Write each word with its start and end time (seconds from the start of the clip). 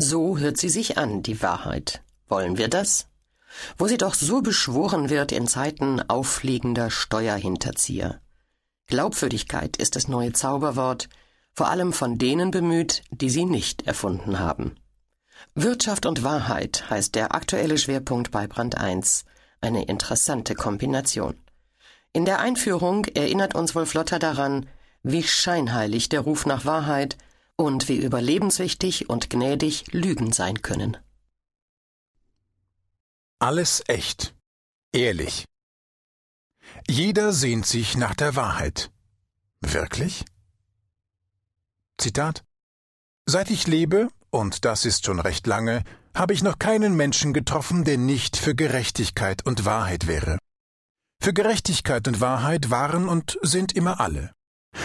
So 0.00 0.38
hört 0.38 0.58
sie 0.58 0.68
sich 0.68 0.96
an, 0.96 1.24
die 1.24 1.42
Wahrheit. 1.42 2.02
Wollen 2.28 2.56
wir 2.56 2.68
das? 2.68 3.08
Wo 3.76 3.88
sie 3.88 3.96
doch 3.96 4.14
so 4.14 4.42
beschworen 4.42 5.10
wird 5.10 5.32
in 5.32 5.48
Zeiten 5.48 6.00
auffliegender 6.08 6.88
Steuerhinterzieher. 6.88 8.20
Glaubwürdigkeit 8.86 9.76
ist 9.76 9.96
das 9.96 10.06
neue 10.06 10.32
Zauberwort, 10.32 11.08
vor 11.52 11.68
allem 11.68 11.92
von 11.92 12.16
denen 12.16 12.52
bemüht, 12.52 13.02
die 13.10 13.28
sie 13.28 13.44
nicht 13.44 13.88
erfunden 13.88 14.38
haben. 14.38 14.76
Wirtschaft 15.56 16.06
und 16.06 16.22
Wahrheit 16.22 16.88
heißt 16.88 17.16
der 17.16 17.34
aktuelle 17.34 17.76
Schwerpunkt 17.76 18.30
bei 18.30 18.46
Brand 18.46 18.78
1, 18.78 19.24
eine 19.60 19.84
interessante 19.86 20.54
Kombination. 20.54 21.34
In 22.12 22.24
der 22.24 22.38
Einführung 22.38 23.04
erinnert 23.06 23.56
uns 23.56 23.74
Wolflotter 23.74 24.20
daran, 24.20 24.68
wie 25.02 25.24
scheinheilig 25.24 26.08
der 26.08 26.20
Ruf 26.20 26.46
nach 26.46 26.64
Wahrheit 26.64 27.18
und 27.58 27.88
wie 27.88 27.96
überlebenswichtig 27.96 29.10
und 29.10 29.30
gnädig 29.30 29.92
Lügen 29.92 30.32
sein 30.32 30.62
können. 30.62 30.96
Alles 33.40 33.82
echt, 33.88 34.34
ehrlich. 34.92 35.44
Jeder 36.88 37.32
sehnt 37.32 37.66
sich 37.66 37.96
nach 37.96 38.14
der 38.14 38.36
Wahrheit. 38.36 38.90
Wirklich? 39.60 40.24
Zitat 41.98 42.44
Seit 43.26 43.50
ich 43.50 43.66
lebe, 43.66 44.08
und 44.30 44.64
das 44.64 44.84
ist 44.84 45.04
schon 45.04 45.20
recht 45.20 45.46
lange, 45.46 45.82
habe 46.14 46.32
ich 46.32 46.42
noch 46.42 46.58
keinen 46.58 46.94
Menschen 46.96 47.32
getroffen, 47.32 47.84
der 47.84 47.98
nicht 47.98 48.36
für 48.36 48.54
Gerechtigkeit 48.54 49.44
und 49.44 49.64
Wahrheit 49.64 50.06
wäre. 50.06 50.38
Für 51.20 51.32
Gerechtigkeit 51.32 52.06
und 52.06 52.20
Wahrheit 52.20 52.70
waren 52.70 53.08
und 53.08 53.38
sind 53.42 53.72
immer 53.72 54.00
alle. 54.00 54.32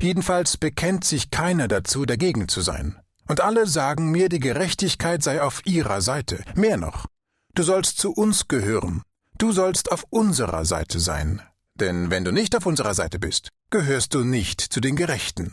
Jedenfalls 0.00 0.56
bekennt 0.56 1.04
sich 1.04 1.30
keiner 1.30 1.68
dazu, 1.68 2.04
dagegen 2.04 2.48
zu 2.48 2.60
sein. 2.60 3.00
Und 3.28 3.40
alle 3.40 3.66
sagen 3.66 4.10
mir, 4.10 4.28
die 4.28 4.40
Gerechtigkeit 4.40 5.22
sei 5.22 5.42
auf 5.42 5.64
ihrer 5.66 6.00
Seite. 6.00 6.44
Mehr 6.54 6.76
noch. 6.76 7.06
Du 7.54 7.62
sollst 7.62 7.98
zu 7.98 8.12
uns 8.12 8.48
gehören. 8.48 9.02
Du 9.38 9.52
sollst 9.52 9.90
auf 9.90 10.04
unserer 10.10 10.64
Seite 10.64 11.00
sein. 11.00 11.42
Denn 11.74 12.10
wenn 12.10 12.24
du 12.24 12.32
nicht 12.32 12.56
auf 12.56 12.66
unserer 12.66 12.94
Seite 12.94 13.18
bist, 13.18 13.50
gehörst 13.70 14.14
du 14.14 14.24
nicht 14.24 14.60
zu 14.60 14.80
den 14.80 14.96
Gerechten. 14.96 15.52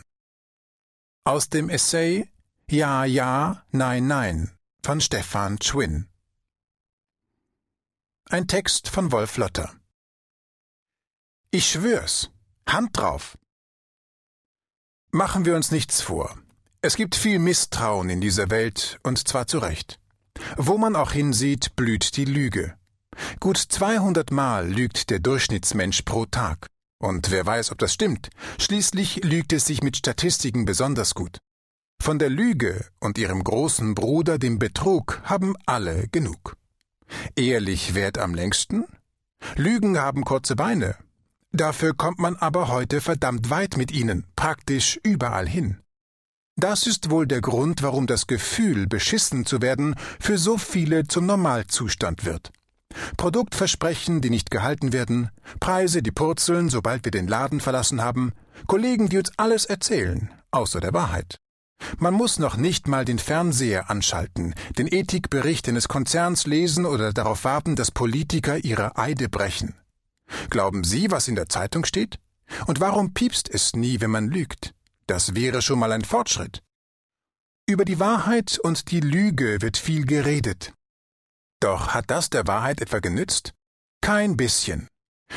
Aus 1.24 1.48
dem 1.48 1.68
Essay 1.68 2.30
Ja, 2.70 3.04
ja, 3.04 3.62
nein, 3.70 4.06
nein 4.06 4.54
von 4.84 5.00
Stefan 5.00 5.58
Schwinn. 5.62 6.10
Ein 8.28 8.46
Text 8.46 8.88
von 8.88 9.12
Wolf 9.12 9.38
Lotter. 9.38 9.74
Ich 11.50 11.70
schwör's. 11.70 12.30
Hand 12.68 12.94
drauf. 12.94 13.38
Machen 15.14 15.44
wir 15.44 15.54
uns 15.54 15.70
nichts 15.70 16.00
vor. 16.00 16.34
Es 16.82 16.96
gibt 16.96 17.14
viel 17.14 17.38
Misstrauen 17.38 18.10
in 18.10 18.20
dieser 18.20 18.50
Welt, 18.50 18.98
und 19.04 19.28
zwar 19.28 19.46
zu 19.46 19.58
Recht. 19.58 20.00
Wo 20.56 20.76
man 20.76 20.96
auch 20.96 21.12
hinsieht, 21.12 21.76
blüht 21.76 22.16
die 22.16 22.24
Lüge. 22.24 22.74
Gut 23.38 23.56
200 23.56 24.32
Mal 24.32 24.68
lügt 24.68 25.10
der 25.10 25.20
Durchschnittsmensch 25.20 26.02
pro 26.02 26.26
Tag. 26.26 26.66
Und 26.98 27.30
wer 27.30 27.46
weiß, 27.46 27.70
ob 27.70 27.78
das 27.78 27.94
stimmt. 27.94 28.30
Schließlich 28.58 29.22
lügt 29.22 29.52
es 29.52 29.66
sich 29.66 29.84
mit 29.84 29.96
Statistiken 29.96 30.64
besonders 30.64 31.14
gut. 31.14 31.38
Von 32.02 32.18
der 32.18 32.28
Lüge 32.28 32.84
und 32.98 33.16
ihrem 33.16 33.44
großen 33.44 33.94
Bruder, 33.94 34.40
dem 34.40 34.58
Betrug, 34.58 35.20
haben 35.22 35.54
alle 35.64 36.08
genug. 36.08 36.56
Ehrlich 37.36 37.94
währt 37.94 38.18
am 38.18 38.34
längsten? 38.34 38.84
Lügen 39.54 39.96
haben 39.96 40.24
kurze 40.24 40.56
Beine. 40.56 40.96
Dafür 41.54 41.94
kommt 41.94 42.18
man 42.18 42.34
aber 42.34 42.66
heute 42.66 43.00
verdammt 43.00 43.48
weit 43.48 43.76
mit 43.76 43.92
ihnen, 43.92 44.26
praktisch 44.34 44.98
überall 45.04 45.48
hin. 45.48 45.78
Das 46.56 46.88
ist 46.88 47.10
wohl 47.10 47.28
der 47.28 47.40
Grund, 47.40 47.80
warum 47.80 48.08
das 48.08 48.26
Gefühl, 48.26 48.88
beschissen 48.88 49.46
zu 49.46 49.62
werden, 49.62 49.94
für 50.18 50.36
so 50.36 50.58
viele 50.58 51.06
zum 51.06 51.26
Normalzustand 51.26 52.24
wird. 52.24 52.50
Produktversprechen, 53.16 54.20
die 54.20 54.30
nicht 54.30 54.50
gehalten 54.50 54.92
werden, 54.92 55.30
Preise, 55.60 56.02
die 56.02 56.10
purzeln, 56.10 56.70
sobald 56.70 57.04
wir 57.04 57.12
den 57.12 57.28
Laden 57.28 57.60
verlassen 57.60 58.02
haben, 58.02 58.32
Kollegen, 58.66 59.08
die 59.08 59.18
uns 59.18 59.30
alles 59.36 59.64
erzählen, 59.64 60.32
außer 60.50 60.80
der 60.80 60.92
Wahrheit. 60.92 61.38
Man 61.98 62.14
muss 62.14 62.40
noch 62.40 62.56
nicht 62.56 62.88
mal 62.88 63.04
den 63.04 63.20
Fernseher 63.20 63.90
anschalten, 63.90 64.56
den 64.76 64.88
Ethikbericht 64.88 65.68
eines 65.68 65.86
Konzerns 65.86 66.46
lesen 66.46 66.84
oder 66.84 67.12
darauf 67.12 67.44
warten, 67.44 67.76
dass 67.76 67.92
Politiker 67.92 68.58
ihre 68.58 68.96
Eide 68.96 69.28
brechen. 69.28 69.74
Glauben 70.50 70.84
Sie, 70.84 71.10
was 71.10 71.28
in 71.28 71.34
der 71.34 71.48
Zeitung 71.48 71.84
steht? 71.84 72.18
Und 72.66 72.80
warum 72.80 73.14
piepst 73.14 73.48
es 73.48 73.74
nie, 73.74 74.00
wenn 74.00 74.10
man 74.10 74.28
lügt? 74.28 74.74
Das 75.06 75.34
wäre 75.34 75.62
schon 75.62 75.78
mal 75.78 75.92
ein 75.92 76.04
Fortschritt. 76.04 76.62
Über 77.66 77.84
die 77.84 77.98
Wahrheit 77.98 78.58
und 78.58 78.90
die 78.90 79.00
Lüge 79.00 79.62
wird 79.62 79.76
viel 79.76 80.04
geredet. 80.06 80.72
Doch 81.60 81.94
hat 81.94 82.10
das 82.10 82.30
der 82.30 82.46
Wahrheit 82.46 82.80
etwa 82.80 82.98
genützt? 82.98 83.54
Kein 84.00 84.36
bisschen. 84.36 84.88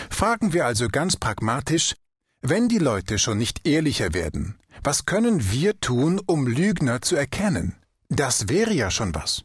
Fragen 0.09 0.51
wir 0.51 0.65
also 0.65 0.89
ganz 0.89 1.15
pragmatisch, 1.15 1.95
wenn 2.41 2.67
die 2.67 2.79
Leute 2.79 3.17
schon 3.17 3.37
nicht 3.37 3.65
ehrlicher 3.65 4.13
werden, 4.13 4.59
was 4.83 5.05
können 5.05 5.51
wir 5.51 5.79
tun, 5.79 6.21
um 6.25 6.47
Lügner 6.47 7.01
zu 7.01 7.15
erkennen? 7.15 7.75
Das 8.09 8.47
wäre 8.47 8.73
ja 8.73 8.91
schon 8.91 9.15
was. 9.15 9.43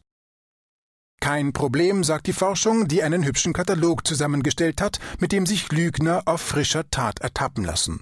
Kein 1.23 1.53
Problem, 1.53 2.03
sagt 2.03 2.27
die 2.27 2.33
Forschung, 2.33 2.89
die 2.89 3.01
einen 3.01 3.23
hübschen 3.23 3.53
Katalog 3.53 4.05
zusammengestellt 4.05 4.81
hat, 4.81 4.99
mit 5.19 5.31
dem 5.31 5.45
sich 5.45 5.71
Lügner 5.71 6.23
auf 6.25 6.41
frischer 6.41 6.89
Tat 6.89 7.21
ertappen 7.21 7.63
lassen. 7.63 8.01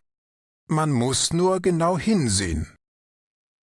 Man 0.68 0.90
muss 0.90 1.32
nur 1.32 1.60
genau 1.60 2.00
hinsehen. 2.00 2.74